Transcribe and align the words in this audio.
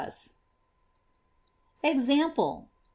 87 0.03 0.35
EXAMPLE. 1.83 2.67